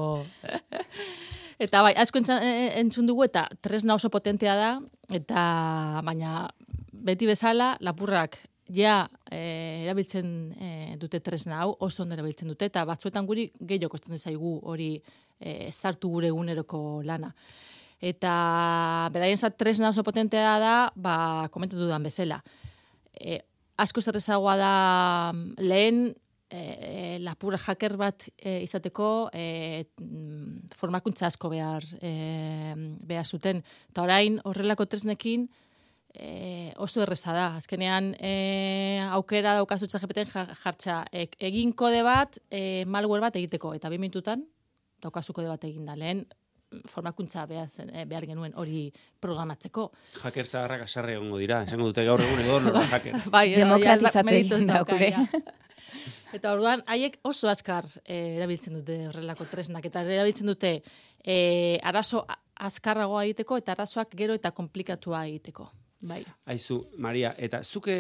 eta 1.64 1.81
bai, 1.87 1.95
asko 1.97 2.21
e, 2.37 2.53
entzun 2.83 3.09
dugu, 3.09 3.25
eta 3.25 3.47
tresna 3.64 3.97
oso 3.97 4.12
potentea 4.12 4.59
da, 4.61 4.71
eta 5.09 5.49
baina 6.05 6.51
beti 6.93 7.33
bezala, 7.33 7.79
lapurrak 7.81 8.43
ja 8.75 9.09
e, 9.31 9.85
erabiltzen 9.87 10.29
e, 10.61 10.71
dute 11.01 11.21
tresna 11.25 11.63
hau, 11.63 11.73
oso 11.85 12.03
ondo 12.03 12.17
erabiltzen 12.17 12.49
dute, 12.51 12.69
eta 12.69 12.85
batzuetan 12.89 13.27
guri 13.27 13.49
gehiago 13.61 13.93
kosten 13.93 14.19
zaigu 14.19 14.59
hori 14.69 14.95
e, 15.41 15.71
zartu 15.73 16.11
gure 16.13 16.29
eguneroko 16.29 17.03
lana. 17.05 17.33
Eta 17.99 19.11
beraien 19.13 19.39
zat 19.39 19.57
tresna 19.59 19.91
oso 19.91 20.05
potentea 20.07 20.59
da, 20.63 20.75
ba, 20.95 21.49
komentatu 21.51 21.83
dudan 21.83 22.05
bezala. 22.07 22.43
E, 23.15 23.41
asko 23.79 24.03
zerrezagoa 24.03 24.57
da 24.59 24.73
lehen 25.59 26.13
e, 26.51 27.19
lapura 27.23 27.59
hacker 27.59 27.97
bat 27.99 28.29
e, 28.37 28.61
izateko 28.65 29.31
e, 29.35 29.87
formakuntza 30.79 31.27
asko 31.29 31.51
behar, 31.53 31.87
e, 32.01 32.13
behar 33.07 33.27
zuten. 33.27 33.63
Eta 33.91 34.05
orain 34.07 34.39
horrelako 34.45 34.87
tresnekin, 34.87 35.49
e, 36.19 36.73
oso 36.77 37.03
erreza 37.03 37.33
da. 37.33 37.47
Azkenean, 37.57 38.13
e, 38.19 39.01
aukera 39.15 39.55
daukazutza 39.59 40.01
jepeten 40.03 40.29
jartza 40.29 41.05
egin 41.13 41.73
kode 41.73 42.03
bat, 42.07 42.41
e, 42.51 42.85
malware 42.87 43.29
bat 43.29 43.39
egiteko, 43.41 43.73
eta 43.79 43.89
bi 43.89 44.01
minututan, 44.03 44.45
daukazu 45.03 45.33
kode 45.33 45.49
bat 45.49 45.65
egin 45.65 45.87
da. 45.87 45.97
Lehen, 45.97 46.27
formakuntza 46.91 47.47
behar, 47.49 47.71
behar 48.11 48.27
genuen 48.29 48.53
hori 48.61 48.89
programatzeko. 49.23 49.87
Hacker 50.23 50.47
zaharrak 50.47 50.85
asarre 50.85 51.15
egongo 51.17 51.39
dira, 51.41 51.63
esango 51.65 51.89
dute 51.89 52.05
gaur 52.05 52.21
egun 52.21 52.43
edo 52.45 52.59
norra 52.67 52.85
hacker. 52.93 53.23
bai, 53.33 53.47
demokratizatu 53.57 54.35
egin 54.35 54.69
daukure. 54.69 55.15
Eta 56.37 56.53
orduan, 56.53 56.83
haiek 56.87 57.17
oso 57.25 57.49
askar 57.49 57.87
erabiltzen 58.05 58.77
dute 58.77 58.99
horrelako 59.09 59.47
tresnak, 59.49 59.87
eta 59.89 60.05
erabiltzen 60.05 60.51
dute 60.51 60.75
e, 61.25 61.79
arazo 61.83 62.27
azkarragoa 62.69 63.25
egiteko, 63.25 63.57
eta 63.63 63.73
arazoak 63.73 64.13
gero 64.19 64.37
eta 64.37 64.53
komplikatua 64.53 65.25
egiteko. 65.31 65.71
Bai. 66.01 66.21
Aizu, 66.47 66.77
Maria, 67.03 67.33
eta 67.43 67.59
zuke 67.65 67.95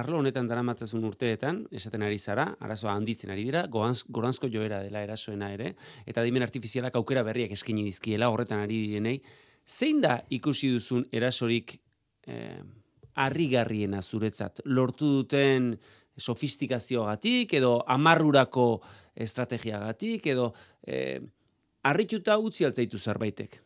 arlo 0.00 0.20
honetan 0.22 0.46
daramatzazun 0.48 1.02
urteetan, 1.04 1.58
esaten 1.76 2.06
ari 2.06 2.16
zara, 2.18 2.46
arazoa 2.64 2.94
handitzen 2.96 3.28
ari 3.34 3.44
dira, 3.44 3.66
goanz, 3.68 4.00
goranzko 4.08 4.48
joera 4.48 4.78
dela 4.80 5.02
erasoena 5.04 5.50
ere, 5.52 5.74
eta 6.08 6.24
dimen 6.24 6.46
artifizialak 6.46 6.96
aukera 6.96 7.22
berriak 7.26 7.52
eskini 7.52 7.84
dizkiela, 7.84 8.30
horretan 8.32 8.64
ari 8.64 8.80
direnei, 8.86 9.18
zein 9.68 10.00
da 10.00 10.16
ikusi 10.32 10.72
duzun 10.72 11.04
erasorik 11.12 11.76
eh, 12.26 12.62
arrigarriena 13.20 14.00
zuretzat? 14.00 14.64
Lortu 14.64 15.12
duten 15.20 15.74
sofistikazioagatik, 16.16 17.52
edo 17.60 17.76
amarrurako 17.86 18.70
estrategiagatik, 19.14 20.32
edo 20.32 20.54
eh, 20.86 21.20
arrituta 21.84 22.40
utzi 22.40 22.64
altzaitu 22.64 22.98
zerbaitek? 22.98 23.60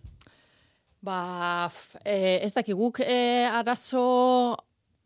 Ba, 1.03 1.71
e, 2.05 2.39
ez 2.47 2.53
dakik 2.55 2.79
guk 2.79 3.01
e, 3.03 3.43
arazo, 3.51 4.55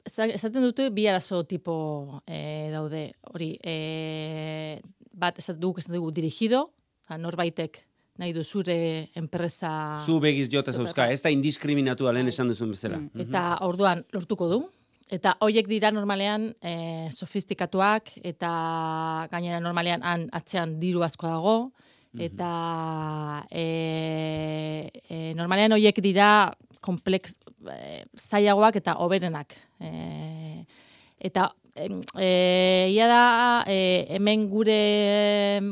esaten 0.04 0.60
dute 0.60 0.90
bi 0.92 1.06
arazo 1.08 1.40
tipo 1.48 2.20
e, 2.28 2.68
daude, 2.72 3.08
hori, 3.32 3.54
e, 3.64 4.80
bat 5.16 5.40
esaten 5.40 5.62
duk, 5.62 5.80
esaten 5.80 5.96
dugu 5.96 6.12
dirigido, 6.12 6.66
norbaitek 7.08 7.80
nahi 8.20 8.32
du 8.36 8.44
zure 8.44 8.76
enpresa... 9.16 10.02
Zu 10.04 10.18
begiz 10.20 10.50
jota 10.52 10.72
zauzka, 10.72 11.08
ez 11.12 11.22
da 11.24 11.32
indiskriminatu 11.32 12.08
alen 12.08 12.28
esan 12.28 12.52
duzun 12.52 12.76
bezala. 12.76 13.00
Mm. 13.00 13.28
Eta 13.28 13.44
orduan 13.64 14.04
lortuko 14.12 14.52
du, 14.52 14.64
Eta 15.06 15.36
hoiek 15.38 15.68
dira 15.70 15.92
normalean 15.94 16.48
e, 16.58 16.72
sofistikatuak 17.14 18.10
eta 18.26 18.48
gainera 19.30 19.60
normalean 19.62 20.02
han 20.02 20.24
atzean 20.34 20.80
diru 20.82 21.04
asko 21.06 21.28
dago, 21.30 21.52
eta 22.18 23.46
e, 23.50 24.90
e, 25.08 25.34
normalean 25.36 25.76
horiek 25.76 26.00
dira 26.04 26.54
komplex 26.80 27.36
e, 27.70 28.04
zailagoak 28.16 28.80
eta 28.80 28.96
oberenak. 29.04 29.56
E, 29.80 30.64
eta 31.18 31.50
e, 31.76 32.30
ia 32.92 33.08
da 33.10 33.64
e, 33.68 34.06
hemen 34.16 34.48
gure 34.50 34.78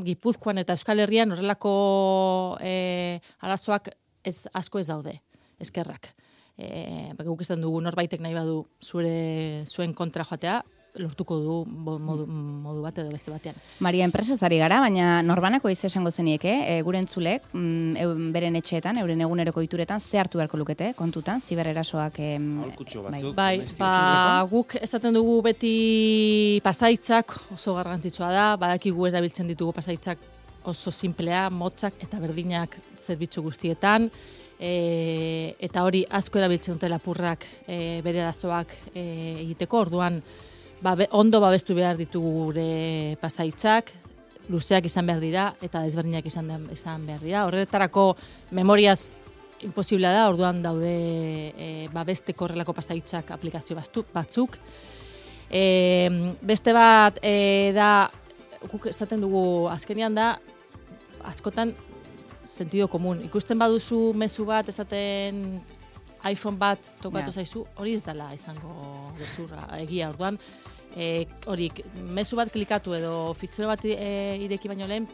Gipuzkoan 0.05 0.61
eta 0.63 0.77
Euskal 0.77 1.01
Herrian 1.05 1.33
horrelako 1.33 2.59
e, 2.61 3.21
arazoak 3.41 3.95
ez 4.25 4.45
asko 4.53 4.81
ez 4.81 4.89
daude, 4.89 5.19
eskerrak. 5.61 6.13
E, 6.57 7.13
guk 7.25 7.43
ez 7.43 7.51
dugu 7.59 7.81
norbaitek 7.83 8.23
nahi 8.23 8.35
badu 8.37 8.65
zure 8.83 9.65
zuen 9.67 9.95
kontra 9.95 10.25
joatea, 10.25 10.63
lortuko 11.01 11.39
du 11.43 11.55
modu, 11.67 12.25
modu 12.29 12.83
bat 12.85 12.99
edo 13.03 13.11
beste 13.11 13.33
batean. 13.33 13.57
Maria, 13.83 14.07
enpresa 14.07 14.37
zari 14.39 14.61
gara, 14.61 14.79
baina 14.85 15.23
norbanako 15.27 15.71
iz 15.73 15.81
esango 15.89 16.13
zeniek, 16.15 16.45
eh? 16.47 16.77
gure 16.87 17.01
entzulek, 17.03 17.49
mm, 17.53 18.29
beren 18.35 18.59
etxeetan, 18.61 19.01
euren 19.03 19.25
eguneroko 19.27 19.65
ituretan, 19.65 20.01
ze 20.01 20.21
hartu 20.23 20.39
beharko 20.39 20.61
lukete, 20.61 20.93
kontutan, 20.99 21.43
zibererasoak... 21.43 22.21
bai, 23.35 23.35
bai 23.35 23.57
ba, 23.79 24.47
guk 24.51 24.77
esaten 24.81 25.19
dugu 25.19 25.41
beti 25.49 25.75
pastaitzak 26.63 27.35
oso 27.57 27.75
garrantzitsua 27.81 28.31
da, 28.31 28.47
badakigu 28.61 29.11
erabiltzen 29.11 29.51
ditugu 29.51 29.75
pastaitzak 29.75 30.23
oso 30.71 30.95
simplea, 30.95 31.49
motzak 31.51 31.99
eta 32.07 32.23
berdinak 32.23 32.79
zerbitzu 33.03 33.43
guztietan, 33.45 34.09
e, 34.59 35.57
eta 35.59 35.83
hori 35.85 36.07
asko 36.09 36.39
erabiltzen 36.39 36.79
dute 36.79 36.89
lapurrak 36.89 37.45
e, 37.67 38.01
bere 38.07 38.23
arazoak 38.23 38.79
e, 38.95 39.05
egiteko, 39.43 39.89
orduan 39.89 40.23
ba, 40.85 40.95
ondo 41.17 41.41
babestu 41.41 41.75
behar 41.77 41.97
ditugu 41.97 42.33
gure 42.51 43.17
pasaitzak, 43.23 43.93
luzeak 44.53 44.85
izan 44.91 45.09
behar 45.09 45.23
dira 45.23 45.45
eta 45.65 45.83
desberdinak 45.87 46.27
izan, 46.29 46.51
izan 46.73 47.07
behar 47.09 47.23
dira. 47.25 47.45
Horretarako 47.49 48.11
memoriaz 48.53 49.15
imposiblea 49.65 50.13
da, 50.13 50.27
orduan 50.29 50.61
daude 50.65 50.93
e, 51.57 51.69
babesteko 51.95 52.49
horrelako 52.49 52.75
pasaitzak 52.77 53.33
aplikazio 53.33 53.79
batzuk. 54.13 54.59
E, 55.49 56.35
beste 56.43 56.75
bat 56.77 57.21
e, 57.23 57.73
da, 57.77 58.11
guk 58.69 58.91
esaten 58.93 59.25
dugu 59.25 59.71
azkenian 59.73 60.15
da, 60.17 60.35
askotan 61.25 61.73
sentido 62.45 62.91
komun. 62.93 63.23
Ikusten 63.25 63.59
baduzu 63.59 64.13
mezu 64.13 64.45
bat 64.45 64.69
esaten 64.69 65.41
iPhone 66.29 66.61
bat 66.61 66.81
tokatu 67.03 67.33
yeah. 67.33 67.41
zaizu, 67.41 67.65
hori 67.81 67.97
ez 67.97 68.05
dela 68.05 68.31
izango 68.37 69.13
gezurra 69.21 69.67
egia 69.81 70.11
orduan. 70.13 70.39
E, 70.95 71.27
hori, 71.51 71.71
mezu 72.15 72.39
bat 72.39 72.53
klikatu 72.55 72.95
edo 72.95 73.35
fitxero 73.35 73.69
bat 73.69 73.83
e, 73.85 74.39
ireki 74.47 74.71
baino 74.71 74.87
lehen, 74.87 75.09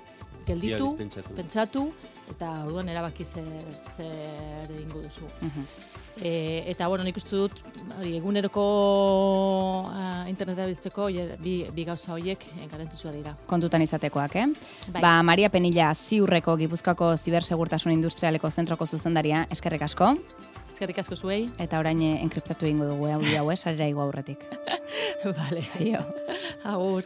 gelditu, 0.46 0.90
pentsatu. 1.36 1.86
eta 2.30 2.50
orduan 2.64 2.88
erabaki 2.88 3.24
zer, 3.24 3.46
zer 3.90 4.70
egingo 4.70 5.00
duzu. 5.02 5.28
Mhm. 5.40 5.64
E, 6.20 6.64
eta, 6.68 6.88
bueno, 6.88 7.04
nik 7.04 7.16
uste 7.16 7.36
dut, 7.36 7.54
hori, 7.96 8.16
eguneroko 8.18 8.64
uh, 9.88 10.26
interneta 10.28 10.66
biltzeko, 10.68 11.06
bi, 11.40 11.54
bi 11.72 11.84
gauza 11.86 12.12
horiek 12.12 12.44
eh, 12.50 12.66
garantzua 12.68 13.14
dira. 13.14 13.32
Kontutan 13.48 13.80
izatekoak, 13.86 14.36
eh? 14.36 14.46
Bai. 14.90 15.00
Ba, 15.00 15.14
Maria 15.24 15.48
Penilla, 15.48 15.94
ziurreko 15.94 16.58
Gipuzkoako 16.60 17.14
Zibersegurtasun 17.16 17.94
Industrialeko 17.94 18.50
Zentroko 18.50 18.86
zuzendaria, 18.86 19.46
eskerrik 19.50 19.86
asko. 19.86 20.12
Eskerrik 20.80 20.98
asko 21.02 21.16
zuei. 21.20 21.42
Eta 21.60 21.76
orain 21.76 21.98
eh, 22.00 22.22
enkriptatu 22.24 22.64
egingo 22.64 22.86
dugu, 22.88 23.04
eh, 23.04 23.12
hau, 23.12 23.20
hau, 23.36 23.50
eh, 23.52 23.56
sarera 23.60 23.84
igo 23.90 24.00
aurretik. 24.00 24.46
vale. 25.36 25.66
Aio. 25.76 26.00
Agur. 26.64 27.04